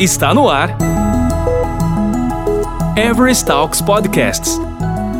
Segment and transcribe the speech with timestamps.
[0.00, 0.78] Está no ar.
[2.96, 4.58] Everest Talks Podcasts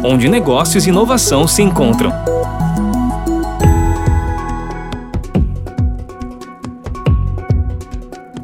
[0.02, 2.10] onde negócios e inovação se encontram.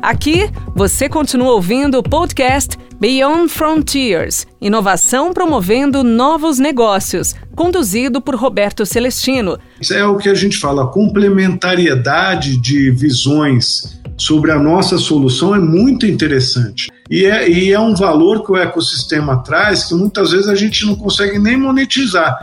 [0.03, 8.85] Aqui você continua ouvindo o podcast Beyond Frontiers Inovação promovendo novos negócios, conduzido por Roberto
[8.85, 9.59] Celestino.
[9.81, 15.55] Isso é o que a gente fala, a complementariedade de visões sobre a nossa solução
[15.55, 16.91] é muito interessante.
[17.11, 20.85] E é, e é um valor que o ecossistema traz que muitas vezes a gente
[20.87, 22.37] não consegue nem monetizar.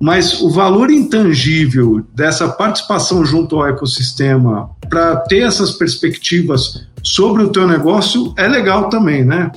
[0.00, 7.48] Mas o valor intangível dessa participação junto ao ecossistema para ter essas perspectivas sobre o
[7.48, 9.50] teu negócio é legal também, né?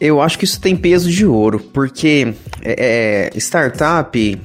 [0.00, 4.40] Eu acho que isso tem peso de ouro, porque é, é startup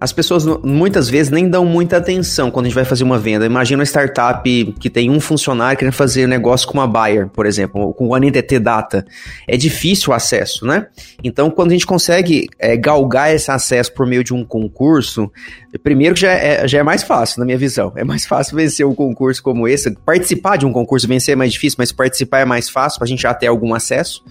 [0.00, 3.44] as pessoas muitas vezes nem dão muita atenção quando a gente vai fazer uma venda.
[3.44, 7.92] Imagina uma startup que tem um funcionário querendo fazer negócio com uma buyer, por exemplo,
[7.92, 9.04] com o NTT Data.
[9.46, 10.86] É difícil o acesso, né?
[11.22, 15.30] Então, quando a gente consegue é, galgar esse acesso por meio de um concurso,
[15.82, 17.92] primeiro que já é, já é mais fácil, na minha visão.
[17.94, 19.90] É mais fácil vencer um concurso como esse.
[19.90, 23.08] Participar de um concurso, vencer é mais difícil, mas participar é mais fácil para a
[23.08, 24.24] gente já ter algum acesso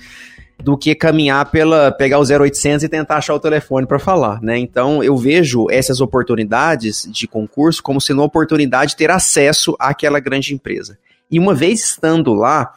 [0.62, 4.58] do que caminhar pela pegar o 0800 e tentar achar o telefone para falar, né?
[4.58, 10.20] Então eu vejo essas oportunidades de concurso como sendo uma oportunidade de ter acesso àquela
[10.20, 10.98] grande empresa.
[11.32, 12.74] E uma vez estando lá,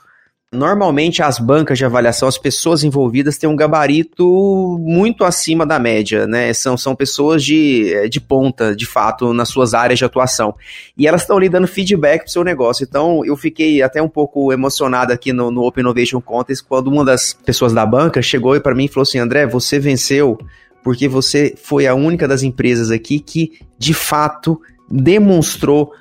[0.53, 6.27] Normalmente, as bancas de avaliação, as pessoas envolvidas têm um gabarito muito acima da média,
[6.27, 6.53] né?
[6.53, 10.55] São, são pessoas de, eh, de ponta, de fato, nas suas áreas de atuação.
[10.94, 12.84] E elas estão lhe dando feedback pro seu negócio.
[12.84, 17.03] Então, eu fiquei até um pouco emocionado aqui no, no Open Innovation Contest quando uma
[17.03, 20.39] das pessoas da banca chegou para mim e falou assim: André, você venceu
[20.84, 25.92] porque você foi a única das empresas aqui que, de fato, demonstrou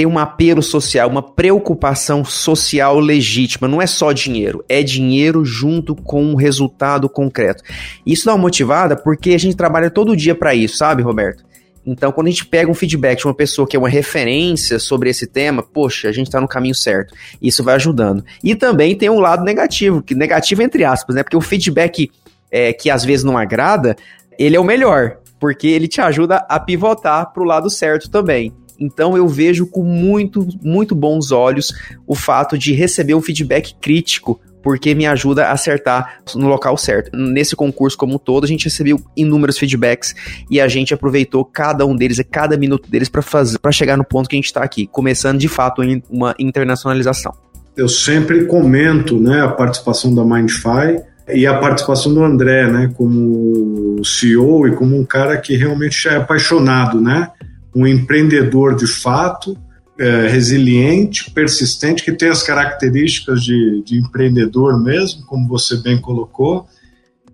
[0.00, 3.68] tem um apelo social, uma preocupação social legítima.
[3.68, 7.62] Não é só dinheiro, é dinheiro junto com um resultado concreto.
[8.06, 11.44] Isso dá uma motivada porque a gente trabalha todo dia para isso, sabe, Roberto?
[11.84, 15.10] Então, quando a gente pega um feedback de uma pessoa que é uma referência sobre
[15.10, 17.12] esse tema, poxa, a gente está no caminho certo.
[17.42, 18.24] Isso vai ajudando.
[18.42, 21.22] E também tem um lado negativo, que negativo entre aspas, né?
[21.22, 22.10] Porque o feedback
[22.50, 23.94] é, que às vezes não agrada,
[24.38, 28.50] ele é o melhor, porque ele te ajuda a pivotar para o lado certo também.
[28.80, 31.72] Então eu vejo com muito, muito bons olhos
[32.06, 37.16] o fato de receber um feedback crítico porque me ajuda a acertar no local certo.
[37.16, 40.14] Nesse concurso como um todo, a gente recebeu inúmeros feedbacks
[40.50, 44.04] e a gente aproveitou cada um deles, cada minuto deles para fazer, para chegar no
[44.04, 47.32] ponto que a gente está aqui, começando de fato uma internacionalização.
[47.76, 51.00] Eu sempre comento, né, a participação da Mindfy
[51.32, 56.16] e a participação do André, né, como CEO e como um cara que realmente é
[56.16, 57.30] apaixonado, né,
[57.74, 59.56] um empreendedor de fato,
[59.98, 66.66] é, resiliente, persistente, que tem as características de, de empreendedor mesmo, como você bem colocou,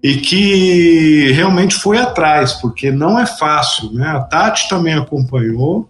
[0.03, 3.93] e que realmente foi atrás, porque não é fácil.
[3.93, 4.07] Né?
[4.07, 5.89] A Tati também acompanhou.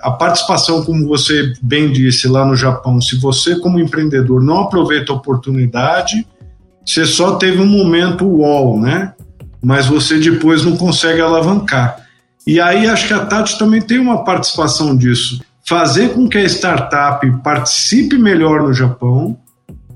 [0.00, 5.12] A participação, como você bem disse lá no Japão, se você, como empreendedor, não aproveita
[5.12, 6.26] a oportunidade,
[6.84, 9.12] você só teve um momento wall, né?
[9.62, 11.97] Mas você depois não consegue alavancar.
[12.48, 15.38] E aí acho que a Tati também tem uma participação disso.
[15.62, 19.36] Fazer com que a startup participe melhor no Japão,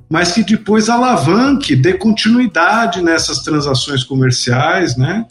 [0.07, 5.25] mas que depois alavanque, dê continuidade nessas transações comerciais, né?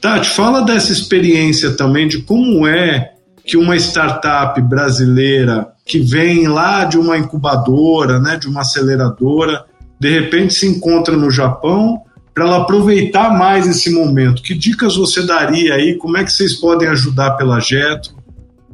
[0.00, 3.12] Tati, fala dessa experiência também de como é
[3.46, 9.64] que uma startup brasileira que vem lá de uma incubadora, né, de uma aceleradora,
[10.00, 12.02] de repente se encontra no Japão
[12.34, 14.42] para ela aproveitar mais esse momento.
[14.42, 15.96] Que dicas você daria aí?
[15.96, 18.12] Como é que vocês podem ajudar pela Jetro?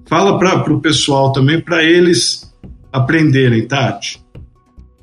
[0.06, 2.52] Fala para o pessoal também, para eles
[2.90, 4.20] aprenderem, Tati.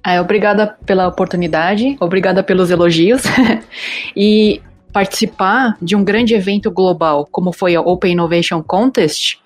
[0.06, 3.22] É, obrigada pela oportunidade, obrigada pelos elogios.
[4.16, 9.38] e participar de um grande evento global, como foi a Open Innovation Contest,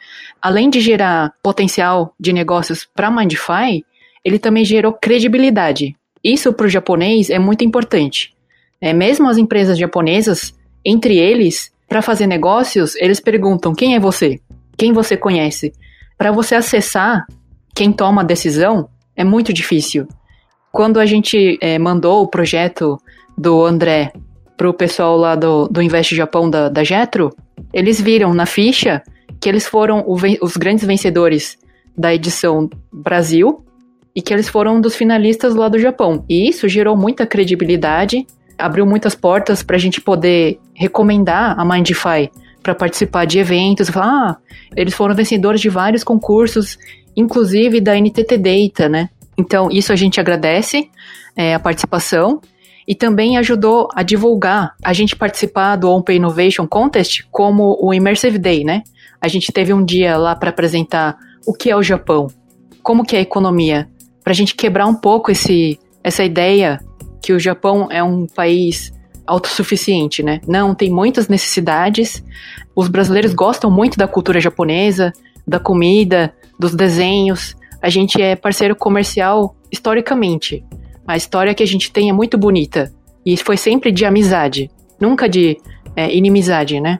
[0.41, 3.83] além de gerar potencial de negócios para Mindify,
[4.23, 5.95] ele também gerou credibilidade.
[6.23, 8.33] Isso para o japonês é muito importante.
[8.81, 14.39] É, mesmo as empresas japonesas, entre eles, para fazer negócios, eles perguntam quem é você,
[14.75, 15.71] quem você conhece.
[16.17, 17.25] Para você acessar
[17.75, 20.07] quem toma a decisão, é muito difícil.
[20.71, 22.97] Quando a gente é, mandou o projeto
[23.37, 24.11] do André
[24.57, 27.29] para o pessoal lá do, do Invest Japão da, da Jetro,
[27.73, 29.01] eles viram na ficha
[29.39, 31.57] que eles foram o, os grandes vencedores
[31.97, 33.65] da edição Brasil
[34.15, 36.23] e que eles foram dos finalistas lá do Japão.
[36.29, 38.25] E isso gerou muita credibilidade
[38.61, 42.29] abriu muitas portas para a gente poder recomendar a Mindify
[42.61, 43.89] para participar de eventos.
[43.95, 44.37] Ah,
[44.75, 46.77] eles foram vencedores de vários concursos,
[47.15, 49.09] inclusive da NTT Data, né?
[49.37, 50.89] Então, isso a gente agradece
[51.35, 52.39] é, a participação
[52.87, 58.37] e também ajudou a divulgar a gente participar do Open Innovation Contest como o Immersive
[58.37, 58.83] Day, né?
[59.19, 62.27] A gente teve um dia lá para apresentar o que é o Japão,
[62.83, 63.87] como que é a economia,
[64.23, 66.79] para a gente quebrar um pouco esse, essa ideia
[67.21, 68.91] que o Japão é um país
[69.25, 70.41] autossuficiente, né?
[70.47, 72.23] Não, tem muitas necessidades.
[72.75, 75.13] Os brasileiros gostam muito da cultura japonesa,
[75.47, 77.55] da comida, dos desenhos.
[77.81, 80.63] A gente é parceiro comercial historicamente.
[81.07, 82.91] A história que a gente tem é muito bonita.
[83.25, 84.69] E foi sempre de amizade,
[84.99, 85.57] nunca de
[85.95, 86.99] é, inimizade, né?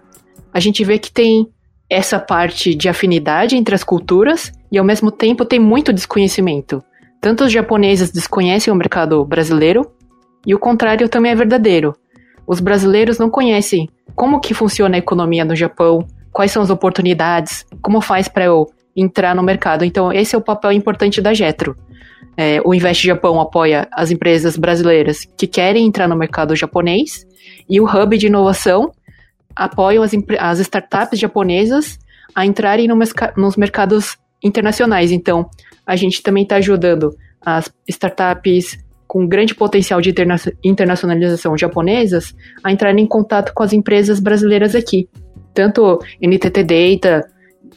[0.53, 1.47] A gente vê que tem
[1.89, 6.81] essa parte de afinidade entre as culturas e ao mesmo tempo tem muito desconhecimento.
[7.19, 9.91] Tanto os japoneses desconhecem o mercado brasileiro
[10.45, 11.95] e o contrário também é verdadeiro.
[12.47, 17.65] Os brasileiros não conhecem como que funciona a economia no Japão, quais são as oportunidades,
[17.81, 19.85] como faz para eu entrar no mercado.
[19.85, 21.75] Então esse é o papel importante da Jetro.
[22.35, 27.25] É, o Invest Japão apoia as empresas brasileiras que querem entrar no mercado japonês
[27.69, 28.91] e o Hub de Inovação
[29.55, 31.99] apoia as, as startups japonesas
[32.33, 32.97] a entrarem no
[33.35, 35.11] nos mercados internacionais.
[35.11, 35.49] Então,
[35.85, 37.15] a gente também está ajudando
[37.45, 38.77] as startups
[39.11, 44.73] com grande potencial de interna internacionalização japonesas a entrarem em contato com as empresas brasileiras
[44.73, 45.09] aqui.
[45.53, 47.27] Tanto NTT Data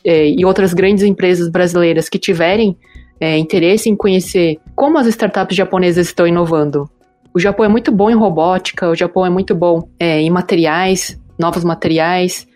[0.04, 2.78] eh, e outras grandes empresas brasileiras que tiverem
[3.18, 6.88] é, interesse em conhecer como as startups japonesas estão inovando.
[7.34, 11.20] O Japão é muito bom em robótica, o Japão é muito bom é, em materiais,
[11.36, 12.46] novos materiais.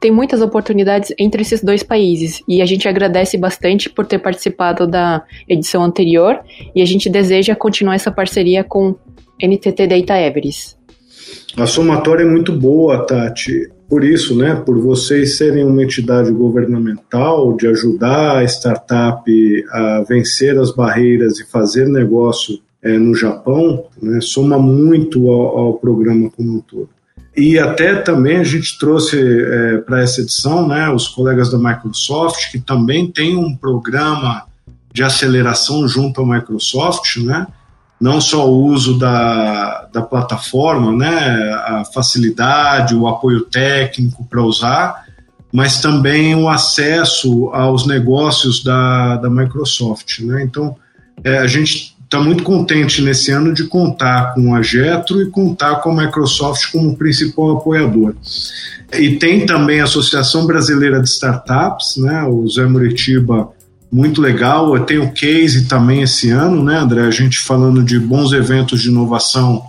[0.00, 4.86] Tem muitas oportunidades entre esses dois países e a gente agradece bastante por ter participado
[4.86, 6.40] da edição anterior
[6.74, 8.94] e a gente deseja continuar essa parceria com
[9.42, 10.76] NTT Data Everest.
[11.56, 17.56] A somatória é muito boa, Tati por isso, né, por vocês serem uma entidade governamental
[17.56, 19.24] de ajudar a startup
[19.70, 25.74] a vencer as barreiras e fazer negócio é, no Japão, né, soma muito ao, ao,
[25.74, 26.90] programa como um todo.
[27.38, 32.50] E até também a gente trouxe é, para essa edição né, os colegas da Microsoft,
[32.50, 34.42] que também tem um programa
[34.92, 37.46] de aceleração junto à Microsoft, né,
[38.00, 45.04] não só o uso da, da plataforma, né, a facilidade, o apoio técnico para usar,
[45.52, 50.18] mas também o acesso aos negócios da, da Microsoft.
[50.22, 50.42] Né?
[50.42, 50.76] Então,
[51.22, 55.76] é, a gente está muito contente nesse ano de contar com a Getro e contar
[55.76, 58.14] com a Microsoft como principal apoiador.
[58.98, 62.24] E tem também a Associação Brasileira de Startups, né?
[62.24, 63.50] o Zé Muritiba
[63.92, 64.74] muito legal.
[64.74, 67.02] Eu tenho case também esse ano, né, André?
[67.02, 69.62] A gente falando de bons eventos de inovação,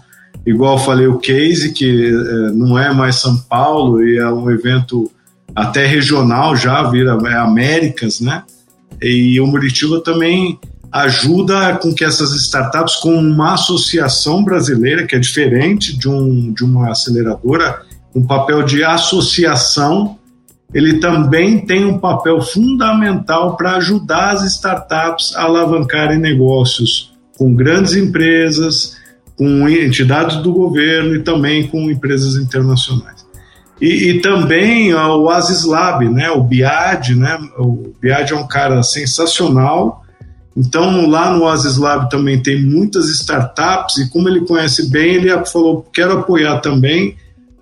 [0.45, 4.49] igual eu falei, o case, que é, não é mais São Paulo e é um
[4.49, 5.11] evento
[5.53, 8.43] até regional já, vira é Américas, né?
[9.01, 10.57] E o Muritiba também
[10.91, 16.63] ajuda com que essas startups, com uma associação brasileira, que é diferente de, um, de
[16.63, 17.81] uma aceleradora,
[18.15, 20.19] um papel de associação
[20.73, 27.95] ele também tem um papel fundamental para ajudar as startups a alavancarem negócios com grandes
[27.95, 28.97] empresas,
[29.35, 33.25] com entidades do governo e também com empresas internacionais.
[33.81, 38.83] E, e também o Asis Lab, né, o Biad, né, o Biad é um cara
[38.83, 40.03] sensacional,
[40.55, 45.45] então lá no Asis Lab também tem muitas startups e como ele conhece bem, ele
[45.45, 47.15] falou, quero apoiar também,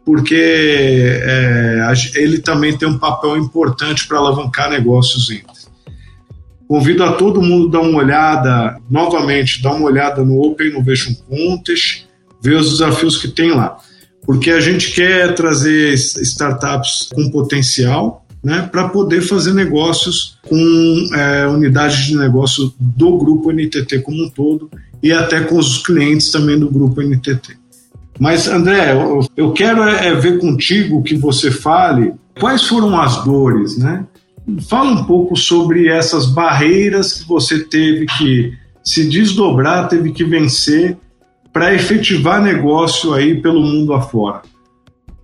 [0.05, 5.57] porque é, ele também tem um papel importante para alavancar negócios entre.
[6.67, 11.13] Convido a todo mundo a dar uma olhada, novamente, dar uma olhada no Open Innovation
[11.29, 12.05] Contest,
[12.41, 13.77] ver os desafios que tem lá.
[14.25, 21.45] Porque a gente quer trazer startups com potencial né, para poder fazer negócios com é,
[21.47, 24.71] unidades de negócio do grupo NTT como um todo
[25.03, 27.57] e até com os clientes também do grupo NTT.
[28.17, 28.93] Mas, André,
[29.35, 34.05] eu quero é, é ver contigo que você fale quais foram as dores, né?
[34.69, 40.97] Fala um pouco sobre essas barreiras que você teve que se desdobrar, teve que vencer
[41.51, 44.41] para efetivar negócio aí pelo mundo afora.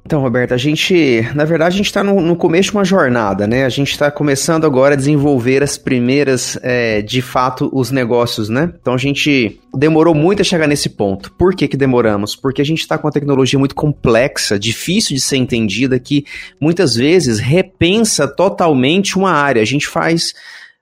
[0.05, 3.47] Então, Roberto, a gente, na verdade, a gente está no, no, começo de uma jornada,
[3.47, 3.63] né?
[3.63, 8.73] A gente está começando agora a desenvolver as primeiras, é, de fato, os negócios, né?
[8.81, 11.31] Então a gente demorou muito a chegar nesse ponto.
[11.31, 12.35] Por que, que demoramos?
[12.35, 16.25] Porque a gente está com uma tecnologia muito complexa, difícil de ser entendida, que
[16.59, 19.61] muitas vezes repensa totalmente uma área.
[19.61, 20.33] A gente faz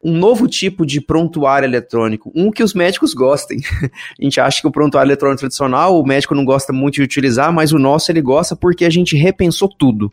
[0.03, 3.59] um novo tipo de prontuário eletrônico, um que os médicos gostem.
[4.19, 7.53] a gente acha que o prontuário eletrônico tradicional o médico não gosta muito de utilizar,
[7.53, 10.11] mas o nosso ele gosta porque a gente repensou tudo.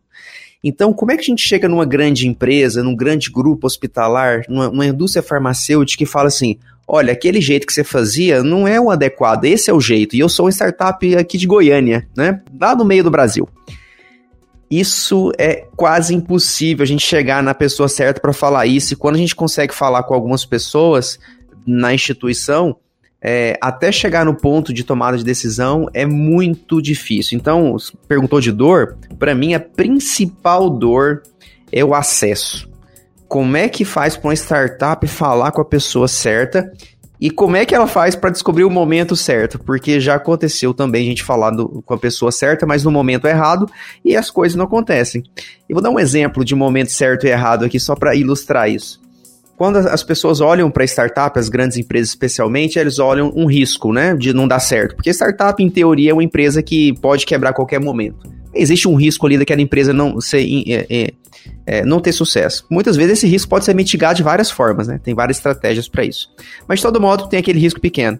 [0.63, 4.69] Então, como é que a gente chega numa grande empresa, num grande grupo hospitalar, numa,
[4.69, 8.91] numa indústria farmacêutica e fala assim: olha, aquele jeito que você fazia não é o
[8.91, 10.17] adequado, esse é o jeito.
[10.17, 12.41] E eu sou uma startup aqui de Goiânia, né?
[12.61, 13.49] Lá no meio do Brasil.
[14.71, 18.93] Isso é quase impossível a gente chegar na pessoa certa para falar isso.
[18.93, 21.19] E quando a gente consegue falar com algumas pessoas
[21.67, 22.77] na instituição,
[23.21, 27.37] é, até chegar no ponto de tomada de decisão é muito difícil.
[27.37, 31.23] Então, perguntou de dor, para mim a principal dor
[31.73, 32.69] é o acesso.
[33.27, 36.71] Como é que faz para uma startup falar com a pessoa certa
[37.21, 39.59] e como é que ela faz para descobrir o momento certo?
[39.59, 43.27] Porque já aconteceu também a gente falar do, com a pessoa certa, mas no momento
[43.27, 43.67] errado
[44.05, 45.23] e as coisas não acontecem.
[45.69, 49.01] Eu vou dar um exemplo de momento certo e errado aqui só para ilustrar isso.
[49.57, 54.15] Quando as pessoas olham para startup, as grandes empresas especialmente, eles olham um risco, né,
[54.15, 54.95] de não dar certo.
[54.95, 58.19] Porque startup, em teoria, é uma empresa que pode quebrar a qualquer momento.
[58.55, 61.13] Existe um risco ali daquela empresa não ser é, é,
[61.67, 62.67] é, não ter sucesso.
[62.71, 65.01] Muitas vezes esse risco pode ser mitigado de várias formas, né?
[65.03, 66.31] Tem várias estratégias para isso.
[66.67, 68.19] Mas de todo modo tem aquele risco pequeno.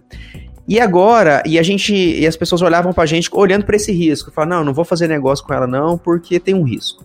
[0.67, 3.91] E agora, e a gente, e as pessoas olhavam para a gente olhando para esse
[3.91, 7.03] risco, falavam, não, não vou fazer negócio com ela não, porque tem um risco.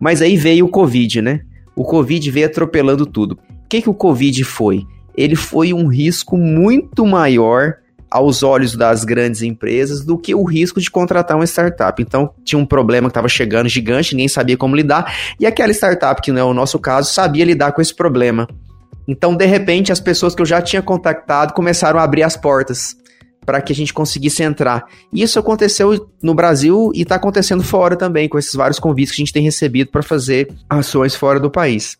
[0.00, 1.40] Mas aí veio o Covid, né?
[1.76, 3.38] O Covid veio atropelando tudo
[3.72, 4.86] que, que o Covid foi?
[5.16, 7.76] Ele foi um risco muito maior
[8.12, 12.00] aos olhos das grandes empresas do que o risco de contratar uma startup.
[12.02, 16.20] Então, tinha um problema que estava chegando gigante, ninguém sabia como lidar, e aquela startup,
[16.20, 18.46] que não é o nosso caso, sabia lidar com esse problema.
[19.08, 22.94] Então, de repente, as pessoas que eu já tinha contactado começaram a abrir as portas
[23.46, 24.84] para que a gente conseguisse entrar.
[25.12, 29.22] E isso aconteceu no Brasil e está acontecendo fora também, com esses vários convites que
[29.22, 31.96] a gente tem recebido para fazer ações fora do país.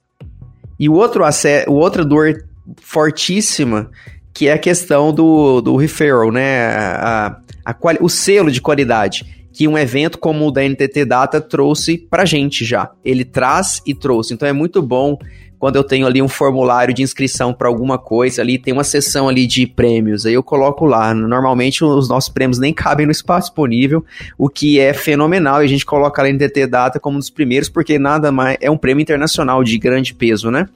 [0.78, 1.24] E o outro,
[1.68, 2.44] o outra dor
[2.80, 3.90] fortíssima,
[4.32, 6.66] que é a questão do, do referral, né?
[6.68, 11.98] A, a, o selo de qualidade que um evento como o da NTT Data trouxe
[11.98, 12.90] pra gente já.
[13.04, 14.32] Ele traz e trouxe.
[14.32, 15.18] Então é muito bom
[15.62, 19.28] quando eu tenho ali um formulário de inscrição para alguma coisa ali, tem uma seção
[19.28, 21.14] ali de prêmios, aí eu coloco lá.
[21.14, 24.04] Normalmente os nossos prêmios nem cabem no espaço disponível,
[24.36, 27.68] o que é fenomenal e a gente coloca a NTT Data como um dos primeiros,
[27.68, 30.66] porque nada mais é um prêmio internacional de grande peso, né?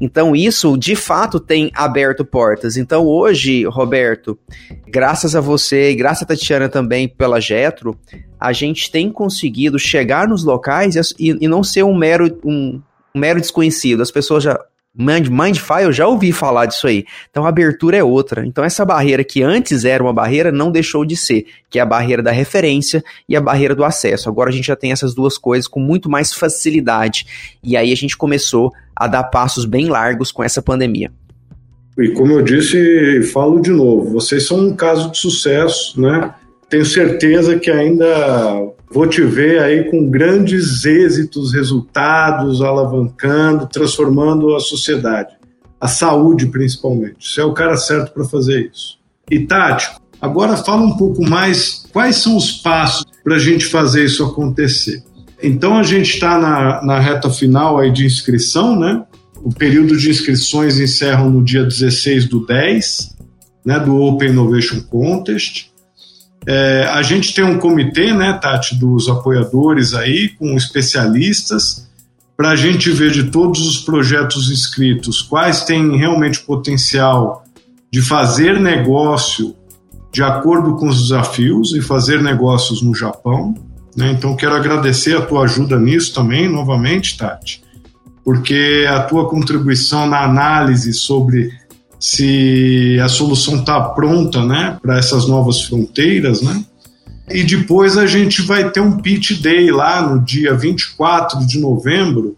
[0.00, 2.76] Então, isso de fato tem aberto portas.
[2.76, 4.38] Então, hoje, Roberto,
[4.86, 7.96] graças a você e graças a Tatiana também pela Getro,
[8.38, 12.80] a gente tem conseguido chegar nos locais e, e não ser um mero, um,
[13.14, 14.02] um mero desconhecido.
[14.02, 14.58] As pessoas já.
[14.94, 17.04] Mind, Mindfile, eu já ouvi falar disso aí.
[17.30, 18.46] Então a abertura é outra.
[18.46, 21.86] Então essa barreira que antes era uma barreira não deixou de ser, que é a
[21.86, 24.28] barreira da referência e a barreira do acesso.
[24.28, 27.26] Agora a gente já tem essas duas coisas com muito mais facilidade.
[27.62, 31.10] E aí a gente começou a dar passos bem largos com essa pandemia.
[31.98, 36.34] E como eu disse, falo de novo, vocês são um caso de sucesso, né?
[36.68, 44.60] Tenho certeza que ainda vou te ver aí com grandes êxitos, resultados, alavancando, transformando a
[44.60, 45.34] sociedade,
[45.80, 47.16] a saúde principalmente.
[47.20, 48.98] Você é o cara certo para fazer isso.
[49.30, 54.04] E Tati, agora fala um pouco mais quais são os passos para a gente fazer
[54.04, 55.02] isso acontecer.
[55.42, 59.02] Então a gente está na, na reta final aí de inscrição, né?
[59.42, 63.16] O período de inscrições encerra no dia 16 do 10,
[63.64, 65.71] né, do Open Innovation Contest.
[66.46, 71.88] É, a gente tem um comitê, né, Tati, dos apoiadores aí, com especialistas,
[72.36, 77.44] para a gente ver de todos os projetos inscritos quais têm realmente potencial
[77.90, 79.54] de fazer negócio
[80.12, 83.54] de acordo com os desafios e fazer negócios no Japão.
[83.96, 84.10] Né?
[84.10, 87.62] Então, quero agradecer a tua ajuda nisso também, novamente, Tati,
[88.24, 91.50] porque a tua contribuição na análise sobre
[92.02, 96.64] se a solução está pronta né, para essas novas fronteiras, né?
[97.30, 102.36] E depois a gente vai ter um pitch day lá no dia 24 de novembro,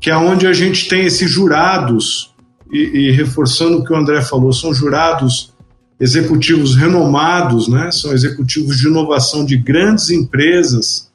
[0.00, 2.34] que é onde a gente tem esses jurados,
[2.72, 5.54] e, e reforçando o que o André falou, são jurados
[6.00, 7.92] executivos renomados, né?
[7.92, 11.08] são executivos de inovação de grandes empresas,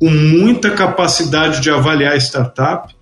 [0.00, 2.92] com muita capacidade de avaliar startup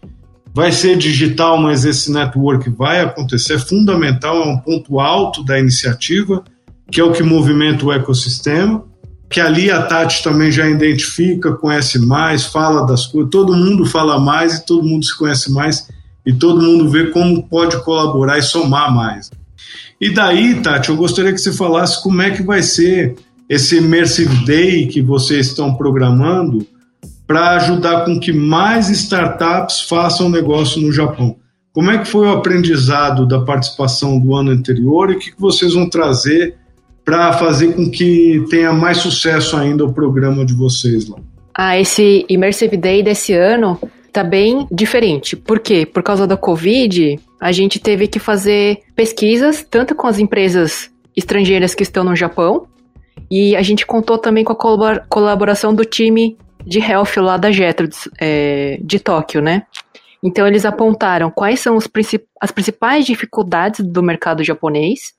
[0.53, 5.59] Vai ser digital, mas esse network vai acontecer, é fundamental, é um ponto alto da
[5.59, 6.43] iniciativa,
[6.91, 8.85] que é o que movimenta o ecossistema,
[9.29, 14.19] que ali a Tati também já identifica, conhece mais, fala das coisas, todo mundo fala
[14.19, 15.87] mais e todo mundo se conhece mais
[16.27, 19.31] e todo mundo vê como pode colaborar e somar mais.
[20.01, 23.15] E daí, Tati, eu gostaria que você falasse como é que vai ser
[23.49, 26.67] esse Immersive Day que vocês estão programando,
[27.31, 31.37] para ajudar com que mais startups façam negócio no Japão.
[31.73, 35.75] Como é que foi o aprendizado da participação do ano anterior e o que vocês
[35.75, 36.57] vão trazer
[37.05, 41.19] para fazer com que tenha mais sucesso ainda o programa de vocês lá?
[41.57, 43.79] Ah, esse Immersive Day desse ano
[44.13, 45.37] tá bem diferente.
[45.37, 45.87] Por quê?
[45.87, 51.77] Por causa da Covid, a gente teve que fazer pesquisas, tanto com as empresas estrangeiras
[51.77, 52.67] que estão no Japão,
[53.31, 57.89] e a gente contou também com a colaboração do time de health lá da Jetro,
[58.21, 59.67] é, de Tóquio, né?
[60.23, 65.15] Então eles apontaram quais são princip as principais dificuldades do mercado japonês.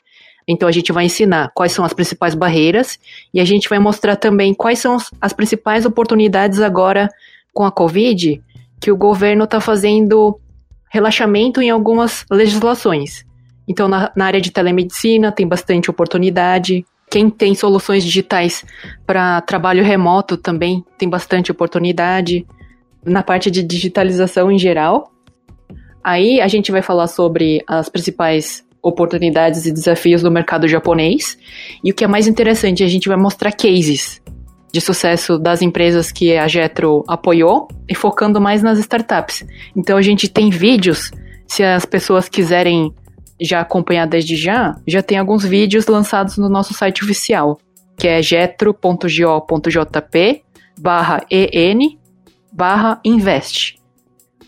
[0.47, 2.99] Então a gente vai ensinar quais são as principais barreiras
[3.33, 7.09] e a gente vai mostrar também quais são as principais oportunidades agora
[7.53, 8.41] com a Covid
[8.79, 10.39] que o governo está fazendo
[10.89, 13.23] relaxamento em algumas legislações.
[13.67, 16.85] Então, na, na, área de telemedicina tem bastante oportunidade.
[17.11, 18.63] Quem tem soluções digitais
[19.05, 22.47] para trabalho remoto também tem bastante oportunidade.
[23.05, 25.11] Na parte de digitalização em geral.
[26.01, 31.37] Aí a gente vai falar sobre as principais oportunidades e desafios do mercado japonês.
[31.83, 34.21] E o que é mais interessante, a gente vai mostrar cases
[34.71, 39.45] de sucesso das empresas que a Jetro apoiou e focando mais nas startups.
[39.75, 41.11] Então a gente tem vídeos,
[41.45, 42.93] se as pessoas quiserem
[43.41, 47.57] já acompanhar desde já, já tem alguns vídeos lançados no nosso site oficial,
[47.97, 48.83] que é jetro.go.jp
[50.79, 51.97] barra en
[52.53, 53.79] barra invest.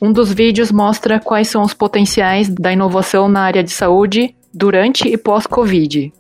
[0.02, 5.08] Um dos vídeos mostra quais são os potenciais da inovação na área de saúde durante
[5.08, 6.14] e pós-Covid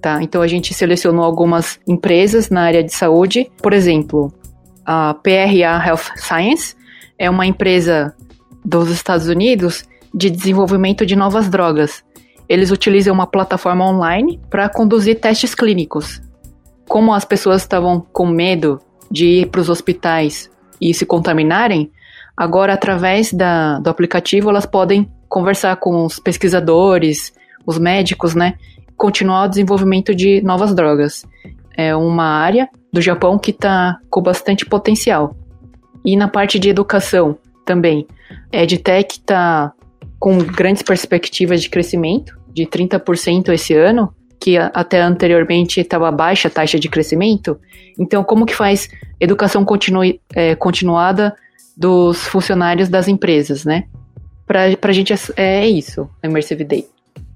[0.00, 0.22] tá?
[0.22, 4.32] Então a gente selecionou algumas empresas na área de saúde, por exemplo,
[4.84, 6.74] a PRA Health Science
[7.18, 8.14] é uma empresa
[8.64, 12.02] dos Estados Unidos de desenvolvimento de novas drogas.
[12.50, 16.20] Eles utilizam uma plataforma online para conduzir testes clínicos.
[16.88, 21.92] Como as pessoas estavam com medo de ir para os hospitais e se contaminarem,
[22.36, 27.32] agora através da, do aplicativo elas podem conversar com os pesquisadores,
[27.64, 28.54] os médicos, né?
[28.96, 31.24] continuar o desenvolvimento de novas drogas.
[31.76, 35.36] É uma área do Japão que está com bastante potencial.
[36.04, 38.08] E na parte de educação também.
[38.52, 39.72] A EdTech está
[40.18, 46.50] com grandes perspectivas de crescimento, de 30% esse ano, que até anteriormente estava baixa a
[46.50, 47.58] taxa de crescimento.
[47.98, 48.88] Então, como que faz
[49.20, 51.34] educação continue, é, continuada
[51.76, 53.84] dos funcionários das empresas, né?
[54.46, 56.86] Para a gente é, é isso, a Immersive Day.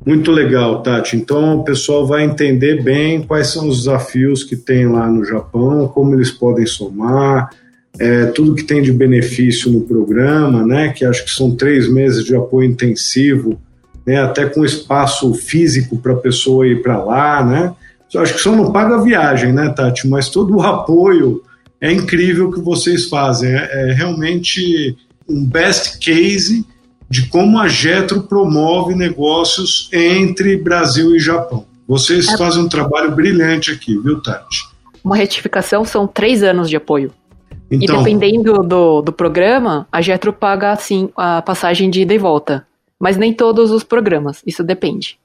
[0.04, 1.16] Muito legal, Tati.
[1.16, 5.88] Então o pessoal vai entender bem quais são os desafios que tem lá no Japão,
[5.88, 7.48] como eles podem somar,
[7.98, 10.92] é, tudo que tem de benefício no programa, né?
[10.92, 13.58] Que acho que são três meses de apoio intensivo,
[14.06, 14.22] né?
[14.22, 17.74] Até com espaço físico para a pessoa ir para lá, né?
[18.12, 20.06] Eu acho que só não paga a viagem, né, Tati?
[20.06, 21.42] Mas todo o apoio
[21.80, 23.50] é incrível que vocês fazem.
[23.50, 24.96] É, é realmente
[25.28, 26.64] um best case
[27.10, 31.66] de como a Getro promove negócios entre Brasil e Japão.
[31.86, 32.36] Vocês é.
[32.38, 34.64] fazem um trabalho brilhante aqui, viu, Tati?
[35.02, 37.12] Uma retificação são três anos de apoio.
[37.70, 42.18] Então, e dependendo do, do programa, a Getro paga, assim, a passagem de ida e
[42.18, 42.66] volta.
[43.04, 45.18] Mas nem todos os programas, isso depende.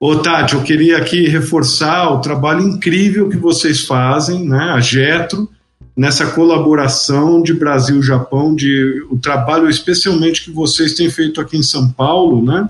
[0.00, 4.72] Ô, Tati, eu queria aqui reforçar o trabalho incrível que vocês fazem, né?
[4.72, 5.48] A Getro,
[5.96, 11.88] nessa colaboração de Brasil-Japão, de o trabalho especialmente que vocês têm feito aqui em São
[11.88, 12.68] Paulo, né?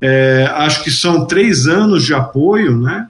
[0.00, 3.06] É, acho que são três anos de apoio, né?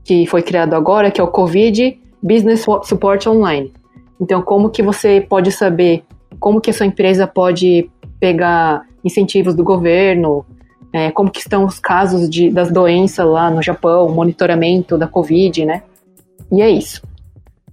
[0.03, 3.71] que foi criado agora, que é o Covid Business Support Online.
[4.19, 6.03] Então, como que você pode saber
[6.39, 10.45] como que a sua empresa pode pegar incentivos do governo,
[10.91, 15.65] é, como que estão os casos de, das doenças lá no Japão, monitoramento da Covid,
[15.65, 15.83] né?
[16.51, 17.01] E é isso.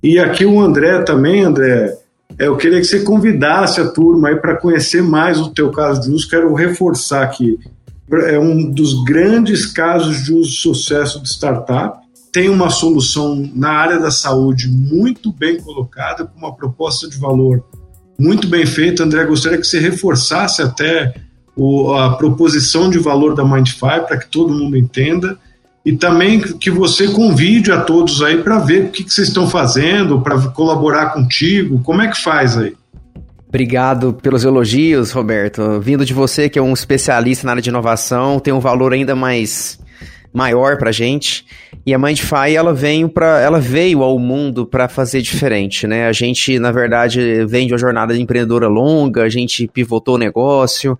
[0.02, 1.96] E aqui o André também, André,
[2.38, 6.02] é, eu queria que você convidasse a turma aí para conhecer mais o teu caso
[6.02, 6.28] de uso.
[6.28, 7.58] Quero reforçar que
[8.28, 11.98] é um dos grandes casos de uso sucesso de startup.
[12.36, 17.64] Tem uma solução na área da saúde muito bem colocada, com uma proposta de valor
[18.18, 19.04] muito bem feita.
[19.04, 21.14] André, gostaria que você reforçasse até
[21.56, 25.38] o, a proposição de valor da Mindfy para que todo mundo entenda
[25.82, 29.48] e também que você convide a todos aí para ver o que, que vocês estão
[29.48, 31.80] fazendo, para colaborar contigo.
[31.82, 32.76] Como é que faz aí?
[33.48, 35.80] Obrigado pelos elogios, Roberto.
[35.80, 39.16] Vindo de você, que é um especialista na área de inovação, tem um valor ainda
[39.16, 39.78] mais
[40.36, 41.46] maior para gente.
[41.86, 46.06] E a Mindfy, ela veio para, ela veio ao mundo para fazer diferente, né?
[46.06, 50.18] A gente, na verdade, vem de uma jornada de empreendedora longa, a gente pivotou o
[50.18, 50.98] negócio,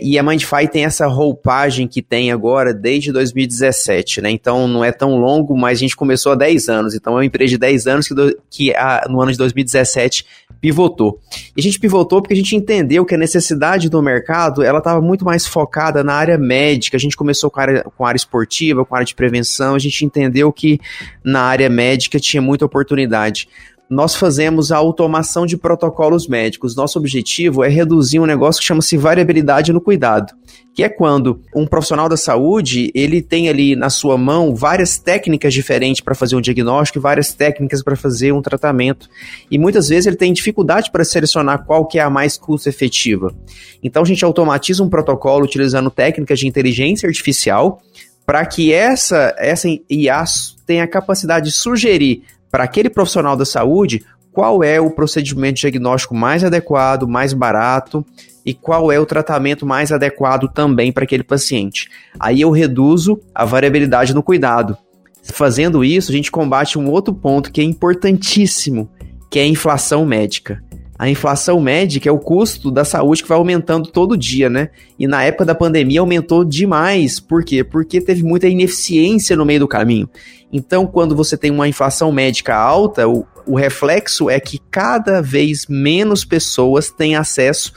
[0.00, 4.30] e a Mindfy tem essa roupagem que tem agora desde 2017, né?
[4.30, 6.94] Então não é tão longo, mas a gente começou há 10 anos.
[6.94, 10.24] Então é uma empresa de 10 anos que, do, que a, no ano de 2017
[10.60, 11.18] pivotou.
[11.56, 15.00] E a gente pivotou porque a gente entendeu que a necessidade do mercado ela estava
[15.00, 16.96] muito mais focada na área médica.
[16.96, 19.74] A gente começou com a, área, com a área esportiva, com a área de prevenção.
[19.74, 20.80] A gente entendeu que
[21.24, 23.48] na área médica tinha muita oportunidade
[23.90, 26.76] nós fazemos a automação de protocolos médicos.
[26.76, 30.34] Nosso objetivo é reduzir um negócio que chama-se variabilidade no cuidado,
[30.74, 35.54] que é quando um profissional da saúde ele tem ali na sua mão várias técnicas
[35.54, 39.08] diferentes para fazer um diagnóstico e várias técnicas para fazer um tratamento.
[39.50, 43.34] E muitas vezes ele tem dificuldade para selecionar qual que é a mais custo efetiva.
[43.82, 47.80] Então a gente automatiza um protocolo utilizando técnicas de inteligência artificial
[48.26, 50.22] para que essa, essa IA
[50.66, 56.14] tenha a capacidade de sugerir para aquele profissional da saúde qual é o procedimento diagnóstico
[56.14, 58.04] mais adequado, mais barato
[58.46, 61.88] e qual é o tratamento mais adequado também para aquele paciente.
[62.20, 64.76] Aí eu reduzo a variabilidade no cuidado.
[65.24, 68.88] Fazendo isso, a gente combate um outro ponto que é importantíssimo,
[69.28, 70.62] que é a inflação médica.
[70.98, 74.70] A inflação médica é o custo da saúde que vai aumentando todo dia, né?
[74.98, 77.20] E na época da pandemia aumentou demais.
[77.20, 77.62] Por quê?
[77.62, 80.10] Porque teve muita ineficiência no meio do caminho.
[80.52, 85.66] Então, quando você tem uma inflação médica alta, o, o reflexo é que cada vez
[85.68, 87.72] menos pessoas têm acesso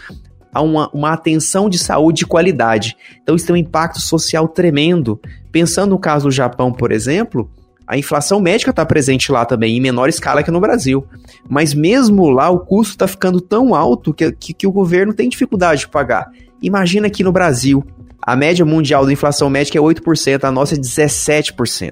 [0.52, 2.98] a uma, uma atenção de saúde de qualidade.
[3.22, 5.22] Então, isso tem um impacto social tremendo.
[5.52, 7.52] Pensando no caso do Japão, por exemplo,
[7.92, 11.06] a inflação médica está presente lá também, em menor escala que no Brasil.
[11.50, 15.28] Mas mesmo lá, o custo está ficando tão alto que, que, que, o governo tem
[15.28, 16.32] dificuldade de pagar.
[16.62, 17.86] Imagina aqui no Brasil,
[18.22, 21.92] a média mundial da inflação médica é 8%, a nossa é 17%.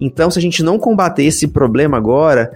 [0.00, 2.52] Então, se a gente não combater esse problema agora,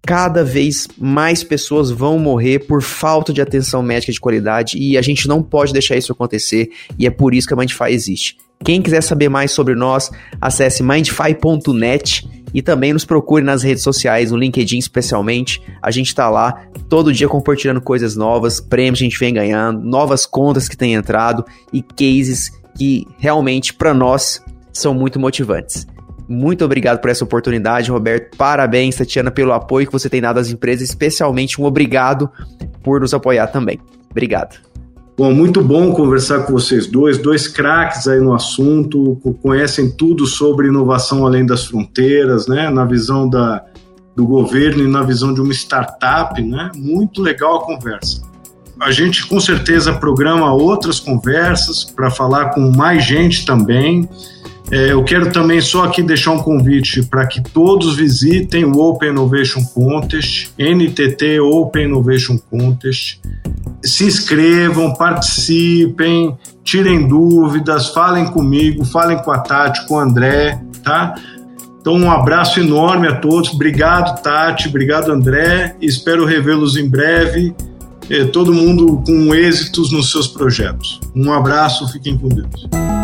[0.00, 5.02] cada vez mais pessoas vão morrer por falta de atenção médica de qualidade e a
[5.02, 8.36] gente não pode deixar isso acontecer e é por isso que a Mindfy existe.
[8.64, 14.30] Quem quiser saber mais sobre nós, acesse mindfy.net e também nos procure nas redes sociais,
[14.30, 15.60] no LinkedIn especialmente.
[15.82, 19.80] A gente está lá todo dia compartilhando coisas novas, prêmios que a gente vem ganhando,
[19.80, 25.86] novas contas que têm entrado e cases que realmente para nós são muito motivantes.
[26.26, 28.34] Muito obrigado por essa oportunidade, Roberto.
[28.36, 32.30] Parabéns, Tatiana, pelo apoio que você tem dado às empresas, especialmente um obrigado
[32.82, 33.78] por nos apoiar também.
[34.10, 34.58] Obrigado.
[35.16, 40.66] Bom, muito bom conversar com vocês dois, dois craques aí no assunto, conhecem tudo sobre
[40.66, 42.68] inovação além das fronteiras, né?
[42.68, 43.64] Na visão da,
[44.16, 46.72] do governo e na visão de uma startup, né?
[46.74, 48.22] Muito legal a conversa.
[48.80, 54.08] A gente com certeza programa outras conversas para falar com mais gente também.
[54.70, 59.10] É, eu quero também só aqui deixar um convite para que todos visitem o Open
[59.10, 63.20] Innovation Contest, NTT Open Innovation Contest.
[63.82, 71.14] Se inscrevam, participem, tirem dúvidas, falem comigo, falem com a Tati, com o André, tá?
[71.80, 73.50] Então, um abraço enorme a todos.
[73.50, 74.68] Obrigado, Tati.
[74.68, 75.76] Obrigado, André.
[75.82, 77.54] Espero revê-los em breve.
[78.08, 80.98] É, todo mundo com êxitos nos seus projetos.
[81.14, 83.03] Um abraço, fiquem com Deus.